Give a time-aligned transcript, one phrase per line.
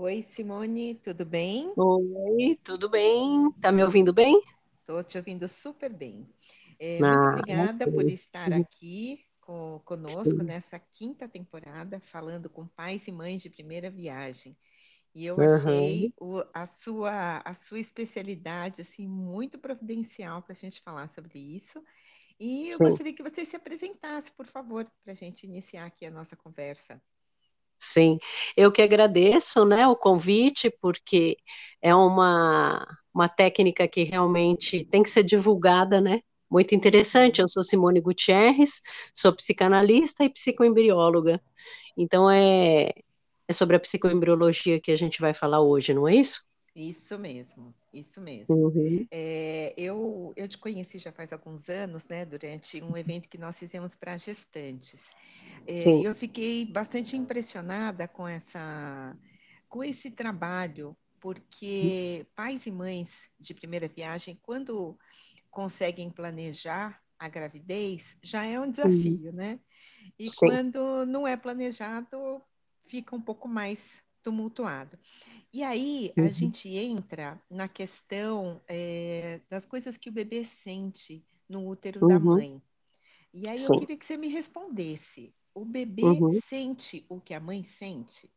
[0.00, 1.76] Oi, Simone, tudo bem?
[1.76, 3.50] Oi, tudo bem?
[3.60, 4.40] Tá me ouvindo bem?
[4.80, 6.28] Estou te ouvindo super bem.
[6.78, 10.44] É, muito Ah, obrigada por estar aqui co- conosco Sim.
[10.44, 14.56] nessa quinta temporada, falando com pais e mães de primeira viagem.
[15.14, 20.56] E eu Aham, achei o- a sua, a sua especialidade assim muito providencial para a
[20.56, 21.82] gente falar sobre isso.
[22.40, 26.06] E eu sim, gostaria que você se apresentasse, por favor, para a gente iniciar aqui
[26.06, 27.02] a nossa conversa.
[27.80, 28.18] Sim.
[28.56, 31.36] Eu que agradeço, né, o convite, porque
[31.82, 36.20] é uma, uma técnica que realmente tem que ser divulgada, né?
[36.50, 37.40] Muito interessante.
[37.40, 38.82] Eu sou Simone Gutierrez,
[39.14, 41.40] sou psicanalista e psicoembrióloga.
[41.96, 42.90] Então, é,
[43.48, 46.49] é sobre a psicoembriologia que a gente vai falar hoje, não é isso?
[46.74, 48.56] Isso mesmo, isso mesmo.
[48.56, 53.38] Uhum, É, eu, eu te conheci já faz alguns anos, né, durante um evento que
[53.38, 55.12] nós fizemos para gestantes.
[55.66, 59.18] É, E eu fiquei bastante impressionada com essa,
[59.68, 64.96] com esse trabalho, porque pais e mães de primeira viagem, quando
[65.50, 69.60] conseguem planejar a gravidez, já é um Uhum, desafio, né?
[70.18, 70.60] E sim.
[70.60, 72.42] quando não é planejado,
[72.86, 74.98] fica um pouco mais tumultuado.
[75.52, 81.24] E aí a Uhum, gente entra na questão é, das coisas que o bebê sente
[81.48, 82.62] no útero da uhum, mãe.
[83.34, 83.80] E aí eu sim.
[83.80, 86.40] queria que você me respondesse: o bebê Uhum.
[86.48, 88.30] sente o que a mãe sente?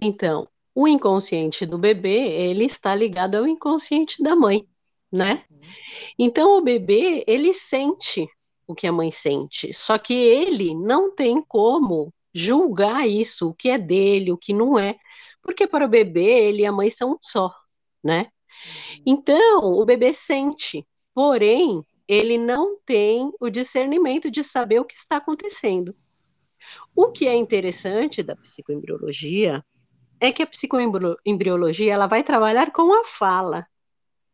[0.00, 4.66] Então, o inconsciente do bebê, ele está ligado ao inconsciente da mãe,
[5.12, 5.44] né?
[5.50, 5.76] Uhum,
[6.18, 8.26] Então, o bebê, ele sente
[8.66, 13.70] o que a mãe sente, só que ele não tem como julgar isso, o que
[13.70, 14.96] é dele, o que não é,
[15.42, 17.54] porque para o bebê, ele e a mãe são um só,
[18.04, 18.30] né?
[18.64, 24.94] uhum, Então, o bebê sente, porém, ele não tem o discernimento de saber o que
[24.94, 25.94] está acontecendo.
[26.94, 29.64] O que é interessante da psicoembriologia
[30.20, 33.66] é que a psicoembriologia ela vai trabalhar com a fala,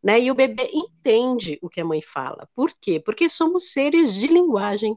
[0.03, 0.21] né?
[0.21, 2.49] E o bebê entende o que a mãe fala.
[2.55, 3.01] Por quê?
[3.01, 4.97] Porque somos seres de linguagem.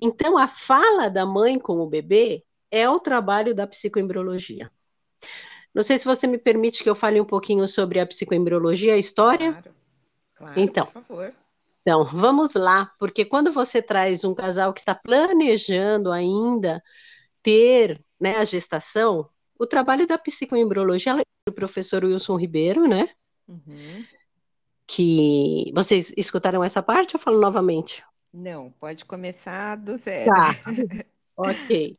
[0.00, 4.70] Então, a fala da mãe com o bebê é o trabalho da psicoembriologia.
[5.74, 8.98] Não sei se você me permite que eu fale um pouquinho sobre a psicoembriologia, a
[8.98, 9.52] história.
[9.52, 9.74] Claro,
[10.34, 11.28] claro, por Então, favor.
[11.82, 16.82] então, vamos lá, porque quando você traz um casal que está planejando ainda
[17.42, 19.28] ter né, a gestação,
[19.58, 23.08] o trabalho da psicoembriologia, é do professor Wilson Ribeiro, né?
[23.48, 24.04] Uhum.
[24.86, 27.14] Que vocês escutaram essa parte?
[27.14, 28.02] Eu falo novamente.
[28.38, 30.30] Não, pode começar do zero.
[30.30, 30.54] Tá,
[31.36, 31.96] ok.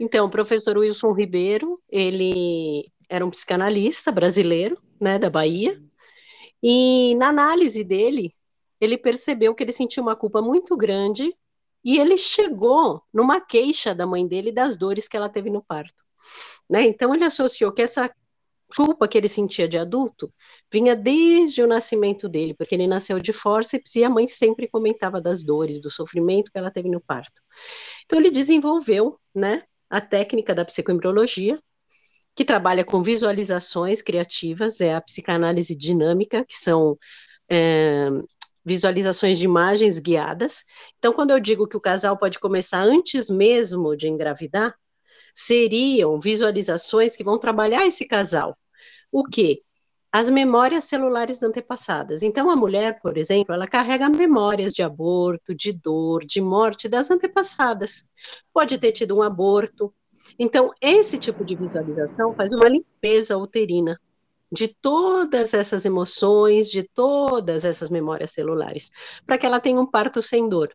[0.00, 5.78] Então, o professor Wilson Ribeiro, ele era um psicanalista brasileiro, né, da Bahia,
[6.62, 8.34] e na análise dele,
[8.80, 11.36] ele percebeu que ele sentia uma culpa muito grande
[11.84, 16.02] e ele chegou numa queixa da mãe dele das dores que ela teve no parto,
[16.68, 16.82] né?
[16.86, 18.10] Então ele associou que essa
[18.74, 20.32] culpa que ele sentia de adulto
[20.72, 25.20] vinha desde o nascimento dele, porque ele nasceu de fórceps e a mãe sempre comentava
[25.20, 27.40] das dores, do sofrimento que ela teve no parto.
[28.04, 31.60] Então ele desenvolveu, né, a técnica da psicoembriologia,
[32.34, 36.98] que trabalha com visualizações criativas, é a psicanálise dinâmica, que são
[37.48, 38.08] é,
[38.64, 40.64] visualizações de imagens guiadas.
[40.98, 44.74] Então, quando eu digo que o casal pode começar antes mesmo de engravidar,
[45.34, 48.56] seriam visualizações que vão trabalhar esse casal.
[49.14, 49.62] O quê?
[50.10, 52.24] As memórias celulares antepassadas.
[52.24, 57.12] Então, a mulher, por exemplo, ela carrega memórias de aborto, de dor, de morte das
[57.12, 58.08] antepassadas.
[58.52, 59.94] Pode ter tido um aborto.
[60.36, 64.00] Então, esse tipo de visualização faz uma limpeza uterina
[64.50, 68.90] de todas essas emoções, de todas essas memórias celulares,
[69.24, 70.74] para que ela tenha um parto sem dor.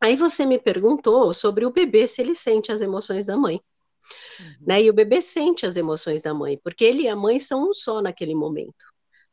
[0.00, 3.60] Aí você me perguntou sobre o bebê, se ele sente as emoções da mãe
[4.66, 4.78] né?
[4.78, 4.84] Uhum.
[4.84, 7.74] E o bebê sente as emoções da mãe, porque ele e a mãe são um
[7.74, 8.84] só naquele momento.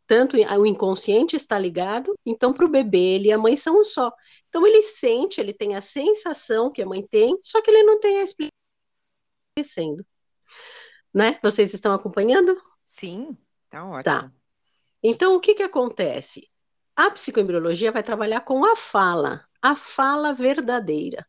[0.06, 3.84] Tanto o inconsciente está ligado, então para o bebê ele e a mãe são um
[3.84, 4.12] só.
[4.48, 7.98] Então ele sente, ele tem a sensação que a mãe tem, só que ele não
[7.98, 8.54] tem a explicação,
[11.14, 11.38] né?
[11.44, 12.56] Vocês estão acompanhando?
[12.86, 13.38] Sim,
[13.70, 14.18] tá Tá.
[14.18, 14.34] ótimo.
[15.04, 16.50] Então o que que acontece?
[16.96, 21.28] A psicoembriologia vai trabalhar com a fala, a fala verdadeira.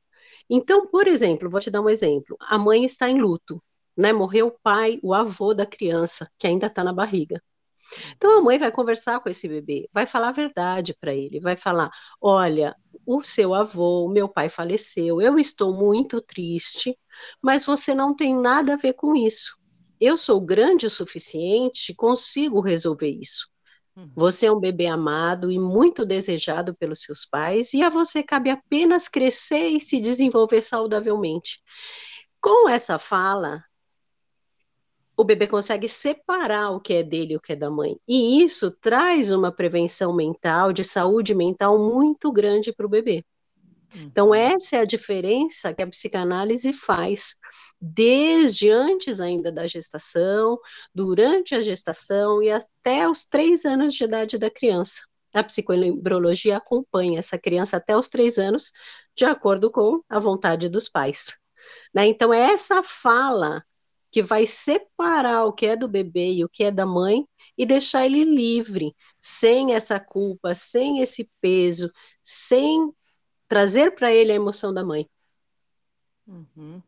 [0.50, 2.36] Então, por exemplo, vou te dar um exemplo.
[2.40, 3.62] A mãe está em luto,
[3.96, 4.12] né?
[4.12, 7.42] Morreu o pai, o avô da criança, que ainda está na barriga.
[8.16, 11.56] Então a mãe vai conversar com esse bebê, vai falar a verdade para ele, vai
[11.56, 11.90] falar:
[12.20, 16.98] olha, o seu avô, o meu pai faleceu, eu estou muito triste,
[17.42, 19.58] mas você não tem nada a ver com isso.
[20.00, 23.48] Eu sou grande o suficiente, consigo resolver isso.
[23.98, 24.12] Uhum.
[24.14, 28.48] Você é um bebê amado e muito desejado pelos seus pais, e a você cabe
[28.48, 31.60] apenas crescer e se desenvolver saudavelmente.
[32.40, 33.64] Com essa fala,
[35.16, 37.98] o bebê consegue separar o que é dele e o que é da mãe.
[38.06, 43.24] E isso traz uma prevenção mental, de saúde mental muito grande para o bebê.
[43.94, 47.34] Então, essa é a diferença que a psicanálise faz,
[47.80, 50.58] desde antes ainda da gestação,
[50.94, 55.00] durante a gestação e até os três anos de idade da criança.
[55.34, 58.72] A psicoembriologia acompanha essa criança até os três anos,
[59.16, 61.38] de acordo com a vontade dos pais.
[61.94, 62.06] Né?
[62.06, 63.62] Então, é essa fala
[64.10, 67.26] que vai separar o que é do bebê e o que é da mãe
[67.56, 71.90] e deixar ele livre, sem essa culpa, sem esse peso,
[72.22, 72.92] sem
[73.48, 75.08] trazer para ele a emoção da mãe.
[76.26, 76.82] Uhum.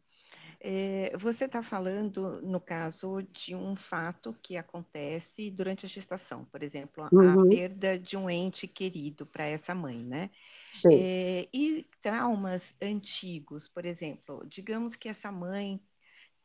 [0.63, 6.63] É, você está falando, no caso, de um fato que acontece durante a gestação, por
[6.63, 7.47] exemplo, uhum.
[7.47, 10.29] a perda de um ente querido para essa mãe, né?
[10.71, 11.01] Sim.
[11.01, 15.81] É, e traumas antigos, por exemplo, digamos que essa mãe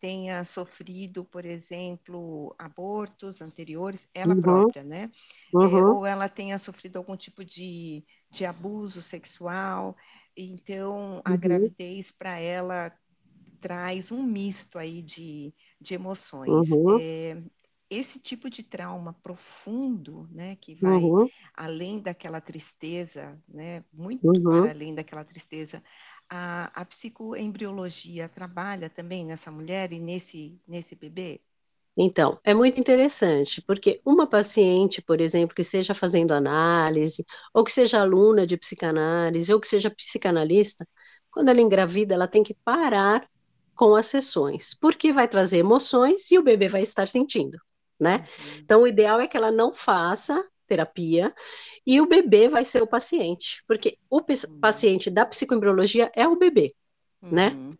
[0.06, 4.42] tenha sofrido, por exemplo, abortos anteriores, ela uhum.
[4.42, 5.10] própria, né?
[5.52, 5.78] É, uhum.
[5.80, 9.98] É, ou ela tenha sofrido algum tipo de, de abuso sexual,
[10.38, 11.38] então a uhum.
[11.40, 12.96] gravidez para ela
[13.60, 16.69] traz um misto aí de, de emoções.
[16.69, 17.00] Uhum.
[17.01, 17.42] É,
[17.90, 21.28] esse tipo de trauma profundo, né, que vai uhum.
[21.56, 24.69] além daquela tristeza, né, muito uhum.
[24.69, 25.84] além daquela tristeza,
[26.30, 31.42] a, a psicoembriologia trabalha também nessa mulher e nesse, nesse bebê?
[31.98, 37.72] Então, é muito interessante, porque uma paciente, por exemplo, que esteja fazendo análise, ou que
[37.72, 40.86] seja aluna de psicanálise, ou que seja psicanalista,
[41.31, 43.25] quando ela engravida, ela tem que parar
[43.75, 47.57] com as sessões, porque vai trazer emoções e o bebê vai estar sentindo,
[48.00, 48.25] né?
[48.38, 48.60] Uhum.
[48.63, 51.33] Então, o ideal é que ela não faça terapia
[51.85, 54.59] e o bebê vai ser o paciente, porque o uhum.
[54.59, 56.75] paciente da psicoembriologia é o bebê,
[57.21, 57.50] né?
[57.50, 57.69] uhum.
[57.69, 57.71] né?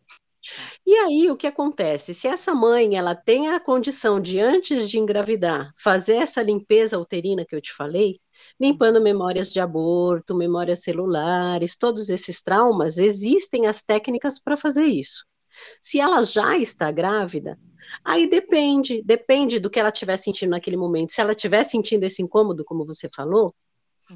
[0.85, 2.13] E aí o que acontece?
[2.13, 7.43] Se essa mãe ela tem a condição de antes de engravidar fazer essa limpeza uterina
[7.45, 8.19] que eu te falei,
[8.59, 15.25] limpando memórias de aborto, memórias celulares, todos esses traumas, existem as técnicas para fazer isso.
[15.81, 17.60] Se ela já está grávida,
[18.04, 21.12] aí depende, depende do que ela estiver sentindo naquele momento.
[21.12, 23.54] Se ela estiver sentindo esse incômodo, como você falou,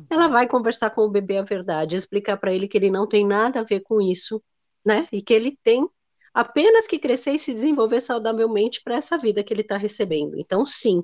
[0.10, 0.32] ela uhum.
[0.32, 3.60] vai conversar com o bebê a verdade, explicar para ele que ele não tem nada
[3.60, 4.42] a ver com isso,
[4.86, 5.08] né?
[5.12, 5.88] E que ele tem
[6.34, 10.38] apenas que crescer e se desenvolver saudavelmente para essa vida que ele está recebendo.
[10.38, 11.04] Então, sim,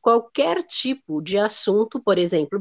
[0.00, 2.60] qualquer tipo de assunto, por exemplo,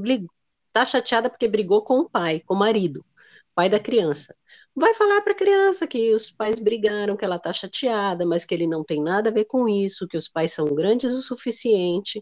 [0.68, 3.06] está chateada porque brigou com o pai, com o marido,
[3.54, 4.36] pai da criança.
[4.76, 8.54] Vai falar para a criança que os pais brigaram, que ela está chateada, mas que
[8.54, 12.22] ele não tem nada a ver com isso, que os pais são grandes o suficiente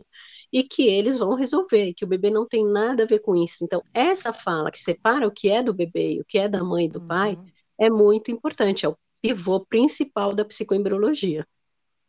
[0.52, 3.64] e que eles vão resolver, que o bebê não tem nada a ver com isso.
[3.64, 6.64] Então, essa fala que separa o que é do bebê e o que é da
[6.64, 7.08] mãe e do uhum.
[7.08, 7.40] pai
[7.76, 11.48] é muito importante, é o pivô principal da psicoembriologia.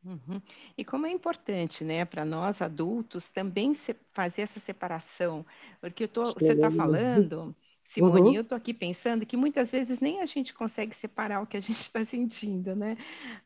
[0.04, 0.42] Uhum.
[0.76, 3.72] E como é importante, né, para nós adultos também
[4.12, 5.46] fazer essa separação,
[5.80, 8.34] porque tô, você está falando, Simone, uhum.
[8.34, 11.60] eu estou aqui pensando que muitas vezes nem a gente consegue separar o que a
[11.60, 12.96] gente está sentindo, né?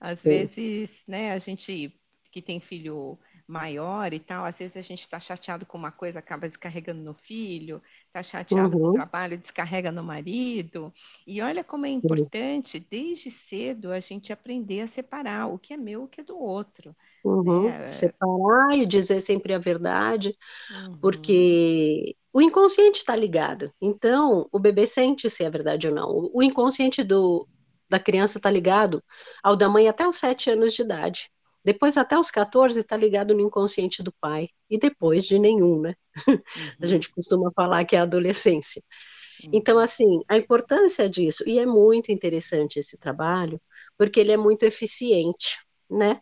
[0.00, 0.28] Às Sim.
[0.30, 1.92] vezes, né, a gente
[2.30, 3.18] que tem filho
[3.48, 7.14] maior e tal, às vezes a gente está chateado com uma coisa, acaba descarregando no
[7.14, 8.78] filho, está chateado uhum.
[8.78, 8.92] com o uhum.
[8.92, 10.92] trabalho, descarrega no marido.
[11.26, 15.76] E olha como é importante, desde cedo, a gente aprender a separar o que é
[15.78, 16.94] meu e o que é do outro.
[17.24, 17.64] Uhum.
[17.64, 17.86] Né?
[17.86, 20.36] Separar e dizer sempre a verdade,
[20.70, 20.98] uhum.
[20.98, 23.72] porque o inconsciente está ligado.
[23.80, 26.30] Então, o bebê sente se é verdade ou não.
[26.32, 27.48] O inconsciente do,
[27.90, 29.02] da criança está ligado
[29.42, 31.32] ao da mãe até os sete anos de idade.
[31.64, 34.50] Depois, até os 14, está ligado no inconsciente do pai.
[34.70, 35.94] E depois de nenhum, né?
[36.28, 36.40] Uhum.
[36.80, 38.80] A gente costuma falar que é a adolescência.
[39.42, 39.50] Uhum.
[39.54, 43.60] Então, assim, a importância disso, e é muito interessante esse trabalho,
[43.96, 45.58] porque ele é muito eficiente,
[45.90, 46.20] né?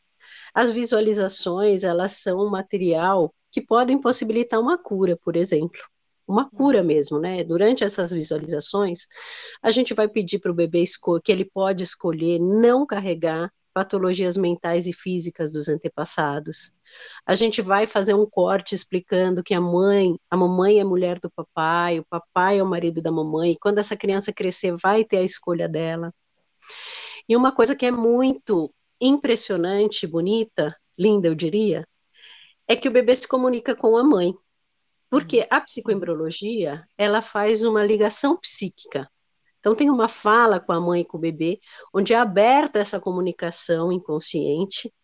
[0.55, 5.79] As visualizações, elas são um material que podem possibilitar uma cura, por exemplo.
[6.27, 6.87] Uma cura uhum.
[6.87, 7.45] mesmo, né?
[7.45, 9.07] Durante essas visualizações,
[9.63, 10.85] a gente vai pedir para o bebê
[11.23, 16.75] que ele pode escolher não carregar patologias mentais e físicas dos antepassados.
[17.27, 21.31] A gente vai fazer um corte explicando que a mãe, a mamãe é mulher do
[21.31, 25.19] papai, o papai é o marido da mamãe, e quando essa criança crescer vai ter
[25.19, 26.11] a escolha dela.
[27.29, 31.87] E uma coisa que é muito impressionante, bonita, linda, eu diria,
[32.67, 34.35] é que o bebê se comunica com a mãe.
[35.09, 39.09] Porque a psicoembriologia, ela faz uma ligação psíquica
[39.67, 41.59] então, tem uma fala com a mãe e com o bebê,
[41.93, 44.95] onde é aberta essa comunicação inconsciente,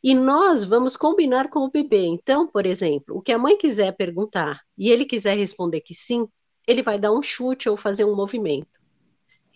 [0.00, 2.06] e nós vamos combinar com o bebê.
[2.06, 6.28] Então, por exemplo, o que a mãe quiser perguntar e ele quiser responder que sim,
[6.64, 8.80] ele vai dar um chute ou fazer um movimento.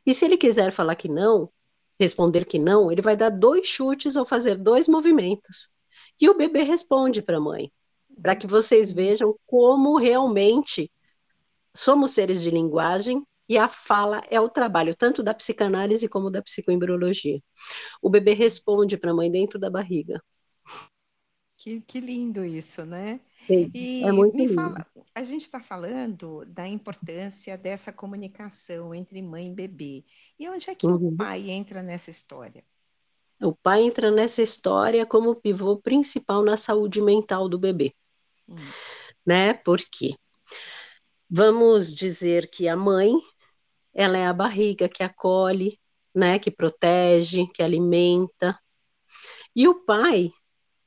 [0.04, 1.48] E se ele quiser falar que não,
[1.96, 5.72] responder que não, ele vai dar dois chutes ou fazer dois movimentos.
[6.20, 7.70] e o bebê responde para a mãe,
[8.20, 10.90] para que vocês vejam como realmente
[11.74, 16.42] somos seres de linguagem e a fala é o trabalho tanto da psicanálise como da
[16.42, 17.40] psicoembriologia.
[18.02, 20.20] O bebê responde para a mãe dentro da barriga.
[21.56, 23.20] Que, que lindo isso, né?
[23.48, 24.54] Sim, e é muito lindo.
[24.54, 30.04] fala, a gente está falando da importância dessa comunicação entre mãe e bebê.
[30.38, 31.08] E onde é que Uhum.
[31.08, 32.64] o pai entra nessa história?
[33.42, 37.94] O pai entra nessa história como pivô principal na saúde mental do bebê,
[38.48, 38.54] Hum,
[39.24, 39.54] né?
[39.54, 40.14] Por quê?
[41.28, 43.12] Vamos dizer que a mãe,
[43.92, 45.78] ela é a barriga que acolhe,
[46.14, 48.58] né, que protege, que alimenta.
[49.54, 50.30] E o pai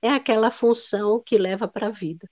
[0.02, 2.30] é aquela função que leva para a vida.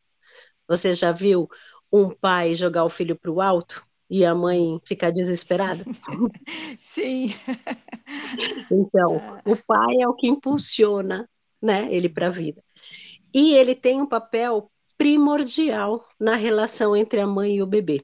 [0.67, 1.49] Você já viu
[1.91, 5.83] um pai jogar o filho para o alto e a mãe ficar desesperada?
[6.79, 7.33] Sim.
[8.71, 11.29] Então, o pai é o que impulsiona,
[11.61, 12.63] né, ele para a vida.
[13.33, 18.03] E ele tem um papel primordial na relação entre a mãe e o bebê.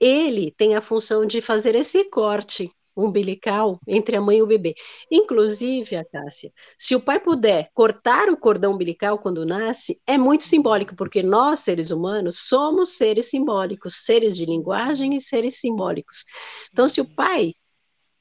[0.00, 4.74] Ele tem a função de fazer esse corte umbilical entre a mãe e o bebê.
[5.10, 10.44] Inclusive, a Cássia, se o pai puder cortar o cordão umbilical quando nasce, é muito
[10.44, 16.24] simbólico, porque nós, seres humanos, somos seres simbólicos, seres de linguagem e seres simbólicos.
[16.72, 17.52] Então, se o pai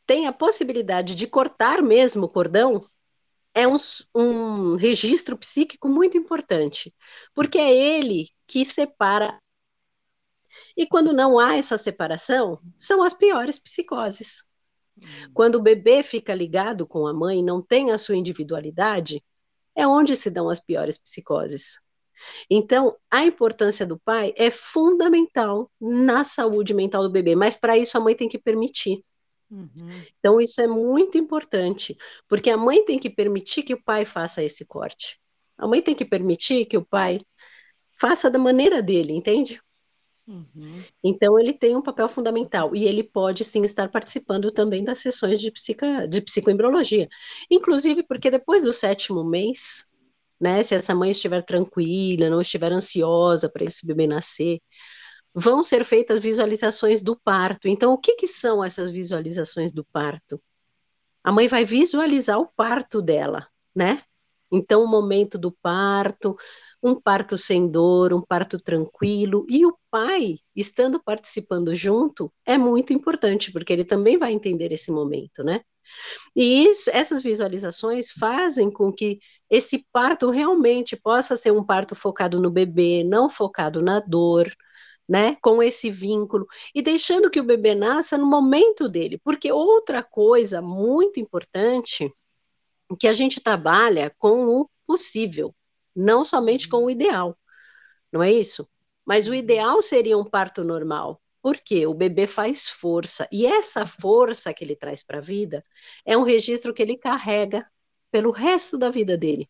[0.05, 2.85] tem a possibilidade de cortar mesmo o cordão,
[3.55, 3.77] é um,
[4.13, 6.93] um registro psíquico muito importante,
[7.33, 9.39] porque é ele que separa.
[10.75, 14.43] E quando não há essa separação, são as piores psicoses.
[15.33, 19.24] Quando o bebê fica ligado com a mãe, não tem a sua individualidade,
[19.74, 21.79] é onde se dão as piores psicoses.
[22.50, 27.97] Então, a importância do pai é fundamental na saúde mental do bebê, mas para isso
[27.97, 29.03] a mãe tem que permitir.
[29.49, 31.95] Uhum, Então, isso é muito importante,
[32.27, 35.19] porque a mãe tem que permitir que o pai faça esse corte.
[35.57, 37.21] A mãe tem que permitir que o pai
[37.99, 39.61] faça da maneira dele, entende?
[40.27, 44.99] uhum, Então, ele tem um papel fundamental e ele pode sim estar participando também das
[44.99, 47.07] sessões de, psica, de psicoembriologia.
[47.49, 49.85] Inclusive, porque depois do sétimo mês,
[50.41, 54.59] né, se essa mãe estiver tranquila, não estiver ansiosa para esse bebê nascer,
[55.35, 57.67] vão ser feitas visualizações do parto.
[57.67, 60.41] Então, o que, que são essas visualizações do parto?
[61.21, 64.01] A mãe vai visualizar o parto dela, né?
[64.49, 66.37] Então, o momento do parto,
[66.81, 72.93] um parto sem dor, um parto tranquilo, e o pai, estando participando junto, é muito
[72.93, 75.61] importante, porque ele também vai entender esse momento, né?
[76.35, 82.39] E isso, essas visualizações fazem com que esse parto realmente possa ser um parto focado
[82.39, 84.49] no bebê, não focado na dor,
[85.07, 85.35] né?
[85.41, 90.62] Com esse vínculo e deixando que o bebê nasça no momento dele, porque outra coisa
[90.62, 92.12] muito importante
[93.00, 95.53] que a gente trabalha com o possível,
[95.95, 97.38] não somente com o ideal,
[98.12, 98.67] não é isso?
[99.05, 104.53] Mas o ideal seria um parto normal, porque o bebê faz força e essa força
[104.53, 105.63] que ele traz para a vida
[106.05, 107.69] é um registro que ele carrega
[108.12, 109.50] pelo resto da vida dele.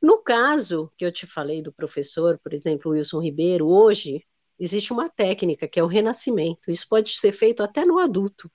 [0.00, 4.24] No caso que eu te falei do professor, por exemplo, Wilson Ribeiro, hoje
[4.58, 6.70] existe uma técnica que é o renascimento.
[6.70, 8.50] Isso pode ser feito até no adulto.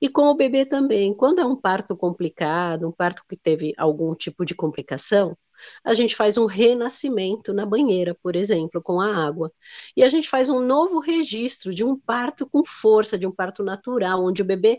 [0.00, 1.14] E com o bebê também.
[1.14, 5.36] Quando é um parto complicado, um parto que teve algum tipo de complicação,
[5.84, 9.52] a gente faz um renascimento na banheira, por exemplo, com a água.
[9.96, 13.62] E a gente faz um novo registro de um parto com força, de um parto
[13.62, 14.78] natural, onde o bebê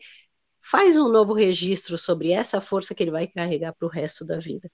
[0.69, 4.37] faz um novo registro sobre essa força que ele vai carregar para o resto da
[4.37, 4.69] vida.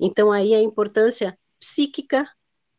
[0.00, 2.28] Então, aí a importância psíquica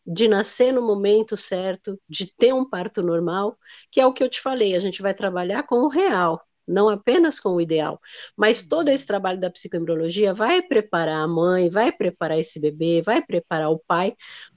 [0.06, 3.58] de nascer no momento certo, de ter um parto normal,
[3.92, 6.90] que é o que eu te falei, a gente vai trabalhar com o real, não
[6.90, 8.00] apenas com o ideal,
[8.36, 13.22] mas todo esse trabalho da psicoembriologia vai preparar a mãe, vai preparar esse bebê, vai
[13.22, 14.16] preparar o pai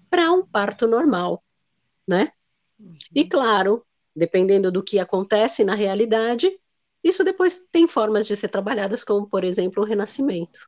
[0.08, 1.42] para um parto normal,
[2.06, 2.30] né?
[2.78, 2.92] uhum.
[3.14, 6.50] E claro, dependendo do que acontece na realidade,
[7.04, 10.61] isso depois tem formas de ser trabalhadas, como, por exemplo, o renascimento.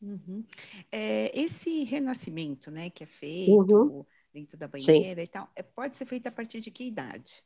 [0.00, 0.44] Uhum.
[0.92, 3.96] É, esse renascimento, né, que é feito Uhum,
[4.32, 5.08] dentro da sim.
[5.08, 7.42] banheira e tal, é, pode ser feito a partir de que idade?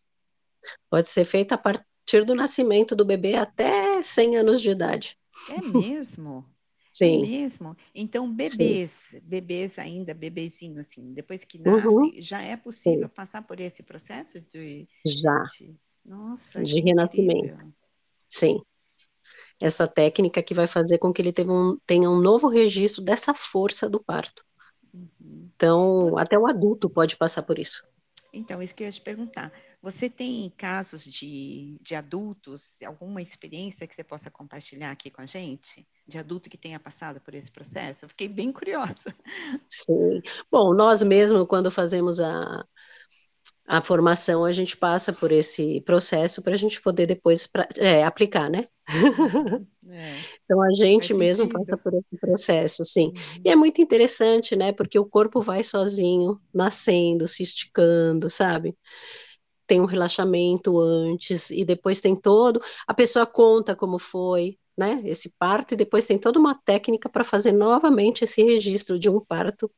[0.88, 5.18] Pode ser feito a partir do nascimento do bebê até 100 anos de idade.
[5.46, 6.46] É mesmo?
[7.02, 7.76] É Sim, mesmo?
[7.94, 8.78] Então, sim.
[8.78, 13.10] bebês, bebês ainda, bebezinho assim, depois que Uhum, nasce, já é possível sim.
[13.10, 15.74] passar por esse processo de, Já, de...
[16.04, 17.64] Nossa, de renascimento.
[17.64, 17.72] incrível.
[18.30, 18.60] Sim.
[19.60, 23.34] Essa técnica que vai fazer com que ele tenha um, tenha um novo registro dessa
[23.34, 24.44] força do parto.
[24.94, 25.50] Uhum.
[25.54, 27.82] Então, até o adulto pode passar por isso.
[28.32, 29.52] Então, isso que eu ia te perguntar.
[29.82, 35.26] Você tem casos de, de adultos, alguma experiência que você possa compartilhar aqui com a
[35.26, 35.86] gente?
[36.06, 38.04] De adulto que tenha passado por esse processo?
[38.04, 39.14] Eu fiquei bem curiosa.
[39.66, 40.20] Sim.
[40.50, 42.64] Bom, nós mesmo, quando fazemos a,
[43.70, 48.02] a formação, a gente passa por esse processo para a gente poder depois pra, é,
[48.04, 48.66] aplicar, né?
[49.88, 51.58] É, então a gente mesmo sentido.
[51.58, 53.12] passa por esse processo, sim.
[53.16, 53.42] Uhum.
[53.44, 54.72] E é muito interessante, né?
[54.72, 58.76] Porque o corpo vai sozinho, nascendo, se esticando, sabe?
[59.66, 65.32] tem um relaxamento antes e depois tem todo, a pessoa conta como foi, né, esse
[65.38, 69.70] parto e depois tem toda uma técnica para fazer novamente esse registro de um parto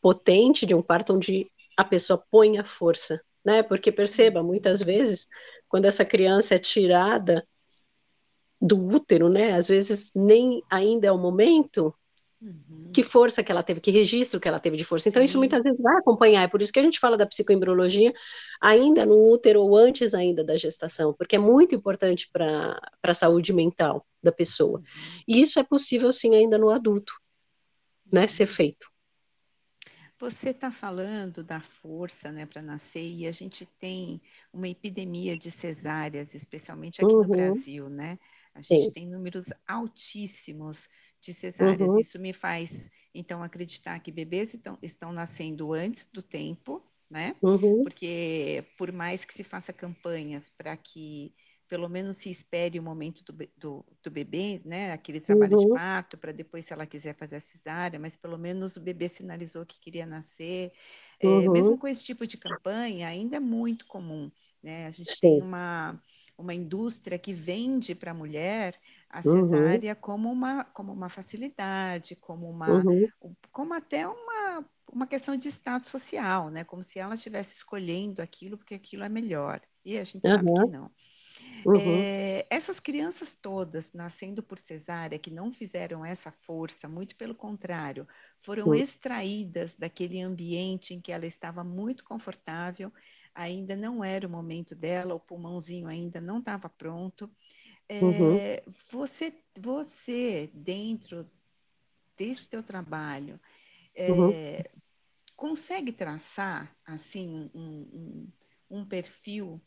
[0.00, 3.62] potente, de um parto onde a pessoa põe a força, né?
[3.62, 5.26] Porque perceba, muitas vezes
[5.68, 7.46] quando essa criança é tirada
[8.60, 11.94] do útero, né, às vezes nem ainda é o momento,
[12.44, 12.90] Uhum.
[12.92, 15.08] Que força que ela teve, que registro que ela teve de força.
[15.08, 15.26] Então, Sim.
[15.26, 16.42] isso muitas vezes vai acompanhar.
[16.42, 18.12] É por isso que a gente fala da psicoembriologia
[18.60, 23.52] ainda no útero ou antes ainda da gestação, porque é muito importante para a saúde
[23.52, 24.78] mental da pessoa.
[24.78, 24.84] Uhum.
[25.26, 27.14] E isso é possível, sim, ainda no adulto,
[28.12, 28.86] né, ser feito.
[30.24, 35.50] Você está falando da força né, para nascer e a gente tem uma epidemia de
[35.50, 37.24] cesáreas, especialmente aqui uhum.
[37.24, 38.18] no Brasil, né?
[38.54, 38.90] A gente Sim.
[38.90, 40.88] tem números altíssimos
[41.20, 41.90] de cesáreas.
[41.90, 42.00] Uhum.
[42.00, 47.36] Isso me faz, então, acreditar que bebês estão, estão nascendo antes do tempo, né?
[47.42, 47.82] Uhum.
[47.82, 51.34] Porque, por mais que se faça campanhas para que
[51.68, 54.92] pelo menos se espere o momento do, do, do bebê, né?
[54.92, 55.66] Aquele trabalho uhum.
[55.66, 59.08] de parto, para depois, se ela quiser fazer a cesárea, mas pelo menos o bebê
[59.08, 60.72] sinalizou que queria nascer.
[61.20, 64.30] É, mesmo com esse tipo de campanha, ainda é muito comum,
[64.62, 64.86] né?
[64.86, 65.38] A gente Sim.
[65.38, 66.00] tem uma
[66.36, 68.74] uma indústria que vende para a mulher
[69.08, 69.48] a uhum.
[69.48, 70.00] cesárea uhum.
[70.00, 73.06] como, uma, como uma facilidade, como uma uhum.
[73.52, 76.64] como até uma, uma questão de status social, né?
[76.64, 79.60] Como se ela estivesse escolhendo aquilo porque aquilo é melhor.
[79.84, 80.32] E a gente uhum.
[80.32, 80.90] sabe que não.
[81.64, 81.76] Uhum.
[81.78, 88.06] É, essas crianças todas nascendo por cesárea, que não fizeram essa força, muito pelo contrário,
[88.40, 88.74] foram uhum.
[88.74, 92.92] extraídas daquele ambiente em que ela estava muito confortável
[93.34, 97.28] ainda não era o momento dela, o pulmãozinho ainda não estava pronto.
[97.88, 98.72] É, uhum.
[98.90, 101.28] você, você, dentro
[102.16, 103.40] desse teu trabalho,
[103.94, 104.70] é,
[105.36, 108.32] consegue traçar assim um, um,
[108.78, 109.60] um, perfil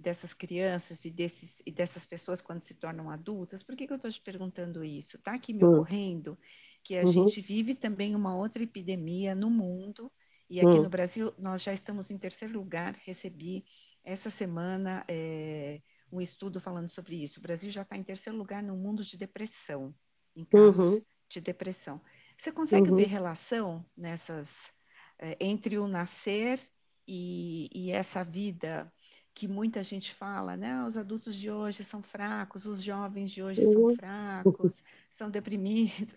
[0.00, 3.62] dessas crianças e, desses, e dessas pessoas quando se tornam adultas?
[3.62, 5.16] Por que, que eu estou te perguntando isso?
[5.16, 5.74] Está aqui me uhum.
[5.74, 6.38] ocorrendo
[6.82, 7.12] que a uhum.
[7.12, 10.10] gente vive também uma outra epidemia no mundo
[10.50, 10.82] e aqui hum.
[10.82, 12.96] no Brasil, nós já estamos em terceiro lugar.
[13.04, 13.64] Recebi
[14.02, 17.38] essa semana é, um estudo falando sobre isso.
[17.38, 19.94] O Brasil já está em terceiro lugar no mundo de depressão,
[20.34, 21.04] em casos uhum.
[21.28, 22.00] de depressão.
[22.36, 22.96] Você consegue uhum.
[22.96, 24.72] ver relação nessas
[25.20, 26.60] é, entre o nascer
[27.06, 28.92] e, e essa vida
[29.34, 30.84] que muita gente fala, né?
[30.84, 33.96] Os adultos de hoje são fracos, os jovens de hoje são uhum.
[33.96, 36.14] fracos, são deprimidos.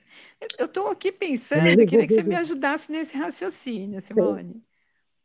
[0.58, 4.54] Eu estou aqui pensando, queria que você me ajudasse nesse raciocínio, Simone.
[4.54, 4.64] Sim.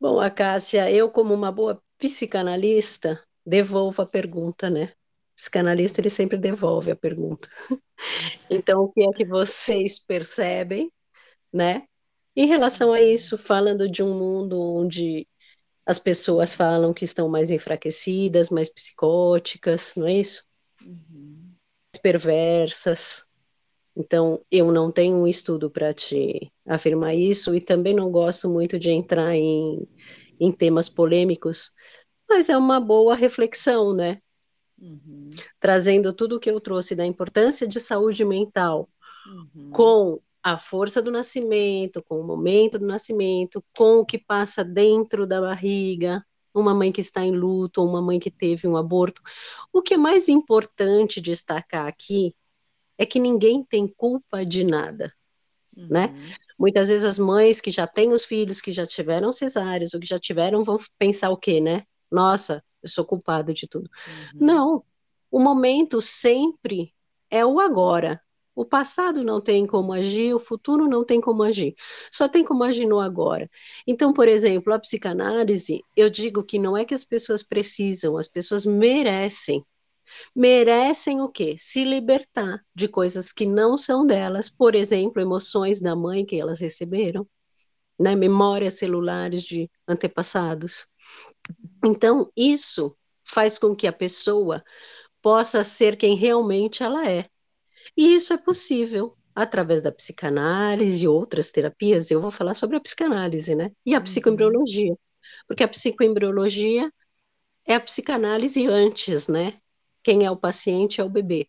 [0.00, 4.92] Bom, a Cássia, eu como uma boa psicanalista, devolvo a pergunta, né?
[5.32, 7.48] O psicanalista, ele sempre devolve a pergunta.
[8.48, 10.90] Então, o que é que vocês percebem,
[11.52, 11.84] né?
[12.36, 15.26] Em relação a isso, falando de um mundo onde
[15.88, 20.44] as pessoas falam que estão mais enfraquecidas, mais psicóticas, não é isso?
[20.84, 21.54] Uhum.
[22.02, 23.24] Perversas.
[23.96, 28.78] Então, eu não tenho um estudo para te afirmar isso e também não gosto muito
[28.78, 29.88] de entrar em,
[30.38, 31.72] em temas polêmicos,
[32.28, 34.20] mas é uma boa reflexão, né?
[34.78, 35.30] Uhum.
[35.58, 38.90] Trazendo tudo o que eu trouxe da importância de saúde mental
[39.26, 39.70] uhum.
[39.70, 45.26] com a força do nascimento, com o momento do nascimento, com o que passa dentro
[45.26, 46.24] da barriga,
[46.54, 49.22] uma mãe que está em luto, uma mãe que teve um aborto.
[49.72, 52.34] O que é mais importante destacar aqui
[52.96, 55.12] é que ninguém tem culpa de nada,
[55.76, 56.06] né?
[56.06, 56.14] uhum.
[56.14, 56.28] né?
[56.58, 60.06] Muitas vezes as mães que já têm os filhos, que já tiveram cesáreas, ou que
[60.06, 61.84] já tiveram, vão pensar o quê, né?
[62.10, 63.88] Nossa, eu sou culpado de tudo.
[64.34, 64.46] Uhum.
[64.46, 64.84] Não,
[65.30, 66.92] o momento sempre
[67.30, 68.20] é o agora.
[68.58, 71.76] O passado não tem como agir, o futuro não tem como agir.
[72.10, 73.48] Só tem como agir no agora.
[73.86, 78.26] Então, por exemplo, a psicanálise, eu digo que não é que as pessoas precisam, as
[78.26, 79.64] pessoas merecem.
[80.34, 81.54] Merecem o quê?
[81.56, 86.58] Se libertar de coisas que não são delas, por exemplo, emoções da mãe que elas
[86.58, 87.24] receberam,
[87.96, 88.16] né?
[88.16, 90.88] memórias celulares de antepassados.
[91.84, 94.64] Então, isso faz com que a pessoa
[95.22, 97.28] possa ser quem realmente ela é
[97.96, 102.10] e isso é possível através da psicanálise e outras terapias.
[102.10, 103.70] Eu vou falar sobre a psicanálise, né?
[103.86, 104.04] E a uhum.
[104.04, 104.96] psicoembriologia.
[105.46, 106.92] Porque a psicoembriologia
[107.64, 109.58] é a psicanálise antes, né?
[110.02, 111.48] Quem é o paciente é o bebê.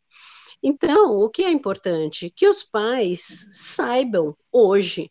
[0.62, 2.32] Então, o que é importante?
[2.36, 5.10] Que os pais saibam hoje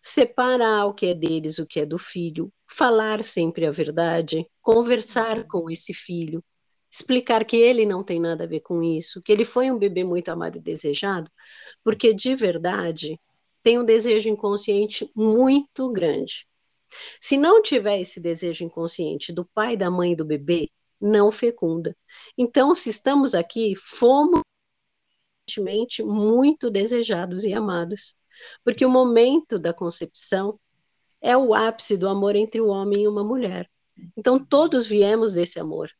[0.00, 5.46] separar o que é deles, o que é do filho, falar sempre a verdade, conversar
[5.46, 6.42] com esse filho,
[6.90, 10.02] explicar que ele não tem nada a ver com isso, que ele foi um bebê
[10.02, 11.30] muito amado e desejado,
[11.84, 13.20] porque de verdade
[13.62, 16.48] tem um desejo inconsciente muito grande.
[17.20, 20.68] Se não tiver esse desejo inconsciente do pai, da mãe do bebê,
[21.00, 21.96] não fecunda.
[22.36, 24.40] Então, se estamos aqui, fomos
[26.04, 28.16] muito desejados e amados,
[28.64, 30.58] porque o momento da concepção
[31.20, 33.68] é o ápice do amor entre o homem e uma mulher.
[34.16, 35.90] Então, todos viemos desse amor.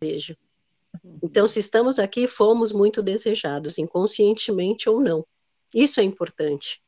[0.00, 0.36] Desejo.
[1.22, 5.26] Então, se estamos aqui, fomos muito desejados, inconscientemente ou não.
[5.74, 6.82] Isso é importante.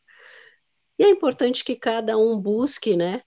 [0.98, 3.22] E é importante que cada um busque, né,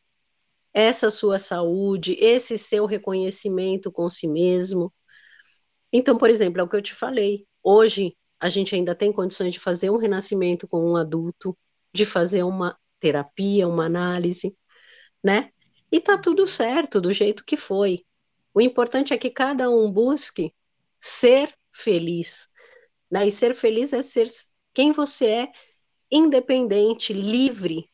[0.74, 4.94] essa sua saúde, esse seu reconhecimento com si mesmo.
[5.92, 7.46] Então, por exemplo, é o que eu te falei.
[7.62, 11.58] Hoje, a gente ainda tem condições de fazer um renascimento com um adulto,
[11.94, 14.56] de fazer uma terapia, uma análise,
[15.24, 15.52] né?
[15.92, 18.04] E tá tudo certo do jeito que foi.
[18.54, 20.54] O importante é que cada um busque
[21.00, 22.48] ser feliz,
[23.12, 23.26] né?
[23.26, 24.28] E ser feliz é ser
[24.74, 25.52] quem você é
[26.12, 27.90] independente, livre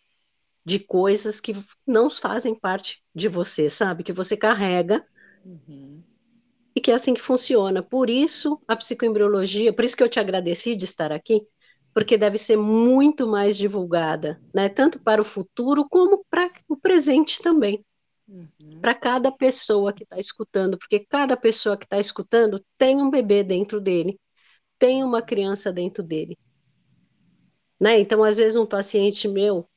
[0.66, 1.54] de coisas que
[1.88, 4.04] não fazem parte de você, sabe?
[4.04, 5.06] Que você carrega
[5.46, 6.04] uhum.
[6.76, 7.82] e que é assim que funciona.
[7.82, 11.42] Por isso, a psicoembriologia, por isso que eu te agradeci de estar aqui,
[11.94, 14.70] porque deve ser muito mais divulgada, né?
[14.70, 17.84] Tanto para o futuro como para o presente também.
[18.30, 18.80] Uhum.
[18.80, 23.44] Para cada pessoa que está escutando, porque cada pessoa que está escutando tem um bebê
[23.44, 24.20] dentro dele,
[24.78, 26.38] tem uma criança dentro dele.
[27.80, 28.00] Né?
[28.00, 29.68] Então, às vezes, um paciente meu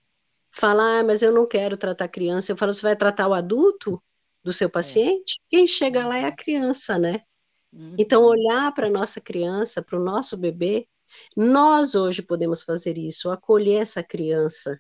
[0.50, 2.52] fala, ah, mas eu não quero tratar criança.
[2.52, 4.02] Eu falo, você vai tratar o adulto
[4.44, 4.70] do seu é.
[4.70, 5.40] paciente?
[5.40, 5.56] É.
[5.56, 6.36] Quem chega lá é a uhum.
[6.36, 7.22] criança, né?
[7.72, 7.94] Uhum.
[7.98, 10.86] Então, olhar para a nossa criança, para o nosso bebê,
[11.36, 14.78] nós hoje podemos fazer isso, acolher essa criança,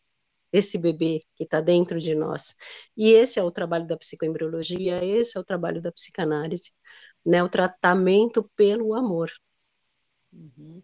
[0.52, 2.54] esse bebê que está dentro de nós.
[2.96, 6.72] E esse é o trabalho da psicoembriologia, esse é o trabalho da psicanálise,
[7.24, 7.42] né?
[7.42, 9.30] O tratamento pelo amor.
[10.32, 10.82] Uhum.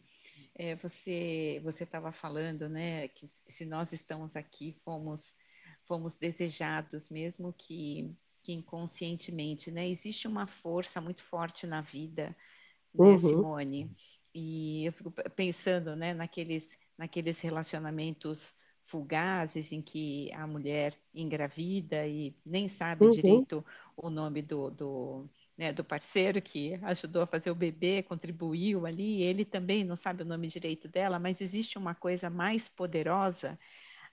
[0.55, 5.37] É, você você estava falando, né, que se nós estamos aqui, fomos
[5.85, 9.89] fomos desejados, mesmo que, que inconscientemente, né?
[9.89, 12.37] Existe uma força muito forte na vida,
[12.95, 13.19] né, uhum.
[13.19, 13.97] Simone?
[14.35, 18.53] E eu fico pensando, né, naqueles naqueles relacionamentos
[18.89, 23.11] fugazes em que a mulher engravida e nem sabe uhum.
[23.11, 28.87] direito o nome do, do, né, do parceiro que ajudou a fazer o bebê, contribuiu
[28.87, 33.59] ali, ele também não sabe o nome direito dela, mas existe uma coisa mais poderosa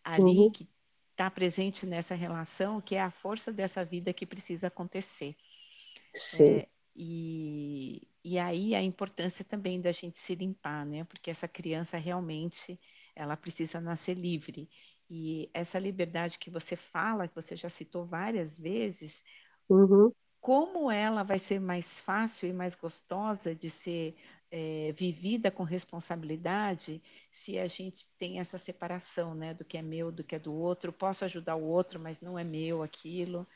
[0.04, 0.52] ali uhum.
[0.52, 0.68] que
[1.12, 5.38] está presente nessa relação, que é a força dessa vida que precisa acontecer.
[6.14, 6.50] Sim.
[6.50, 11.06] É, e, e aí a importância também da gente se limpar, né?
[11.06, 12.78] Porque essa criança realmente
[13.16, 14.70] ela precisa nascer livre.
[15.10, 19.24] E essa liberdade que você fala, que você já citou várias vezes,
[19.70, 20.12] uhum
[20.46, 24.16] como ela vai ser mais fácil e mais gostosa de ser
[24.52, 27.02] é, vivida com responsabilidade
[27.32, 30.54] se a gente tem essa separação, né, do que é meu, do que é do
[30.54, 30.94] outro.
[30.94, 33.48] Posso ajudar o outro, mas não é meu aquilo.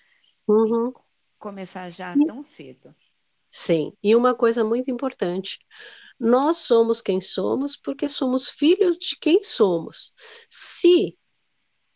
[0.48, 0.92] Uhum.
[1.38, 2.96] Começar já tão cedo.
[3.50, 5.60] Sim, e uma coisa muito importante.
[6.20, 10.14] Nós somos quem somos porque somos filhos de quem somos.
[10.50, 11.18] Se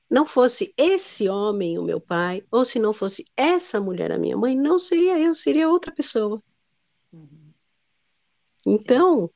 [0.09, 4.37] não fosse esse homem o meu pai, ou se não fosse essa mulher a minha
[4.37, 6.41] mãe, não seria eu, seria outra pessoa.
[7.11, 7.53] Uhum.
[8.65, 9.29] Então,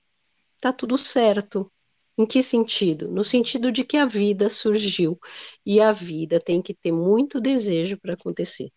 [0.61, 1.71] tá tudo certo.
[2.17, 3.11] Em que sentido?
[3.11, 5.19] No sentido de que a vida surgiu
[5.63, 8.71] e a vida tem que ter muito desejo para acontecer.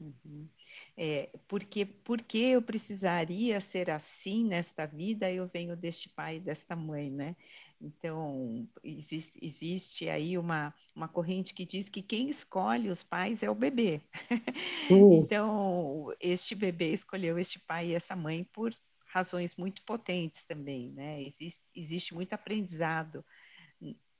[0.00, 0.48] Uhum.
[0.96, 6.76] É, porque, porque eu precisaria ser assim nesta vida, eu venho deste pai e desta
[6.76, 7.34] mãe, né?
[7.80, 13.50] Então, existe, existe aí uma, uma corrente que diz que quem escolhe os pais é
[13.50, 14.00] o bebê.
[15.24, 18.72] Então, este bebê escolheu este pai e essa mãe por
[19.06, 21.22] razões muito potentes também, né?
[21.22, 23.24] Existe, existe muito aprendizado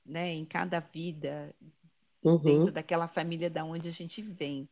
[0.05, 1.55] né, em cada vida,
[2.23, 2.37] uhum.
[2.37, 4.67] dentro daquela família da onde a gente vem.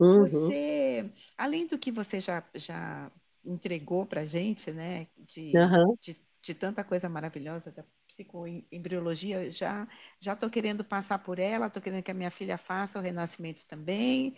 [0.00, 0.26] Uhum.
[0.26, 3.10] Você, além do que você já, já
[3.44, 5.96] entregou para a gente, né, de, uhum.
[6.00, 9.86] de, de tanta coisa maravilhosa da psicoembriologia, já
[10.18, 13.66] já estou querendo passar por ela, estou querendo que a minha filha faça o renascimento
[13.66, 14.34] também.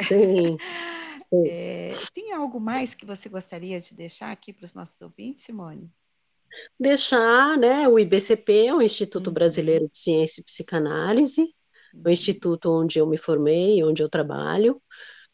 [0.00, 0.56] Sim.
[1.28, 1.46] Sim.
[1.46, 5.90] É, tem algo mais que você gostaria de deixar aqui para os nossos ouvintes, Simone?
[6.78, 9.34] Deixar, né, o IBCP, o Instituto uhum.
[9.34, 11.54] Brasileiro de Ciência e Psicanálise,
[11.94, 12.02] uhum.
[12.06, 14.80] o instituto onde eu me formei, onde eu trabalho,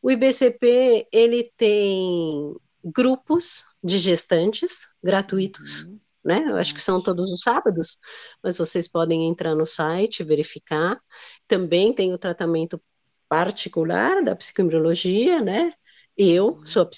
[0.03, 5.99] O IBCP, ele tem grupos de gestantes gratuitos, uhum.
[6.25, 6.47] né?
[6.51, 7.99] Eu acho que são todos os sábados,
[8.43, 11.01] mas vocês podem entrar no site, verificar.
[11.49, 12.81] Também tem o tratamento
[13.29, 15.73] particular da psicoembriologia, né?
[16.17, 16.67] Eu uhum.
[16.67, 16.89] sou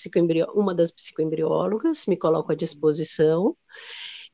[0.55, 3.57] uma das psicoembriólogas, me coloco à disposição.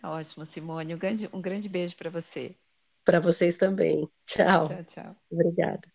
[0.00, 2.56] Tá ótimo, Simone, um grande, um grande beijo para você.
[3.04, 4.08] Para vocês também.
[4.26, 4.68] Tchau.
[4.68, 5.16] Tchau, tchau.
[5.30, 5.92] Obrigada.